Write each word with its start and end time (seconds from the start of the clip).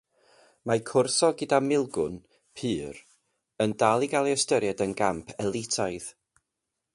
Mae 0.69 0.79
cwrso 0.91 1.27
gyda 1.41 1.59
Milgwn 1.65 2.15
pur 2.61 3.01
yn 3.67 3.77
dal 3.85 4.07
i 4.07 4.09
gael 4.15 4.31
ei 4.31 4.39
ystyried 4.39 4.83
yn 4.87 4.97
gamp 5.03 5.31
"elitaidd". 5.47 6.11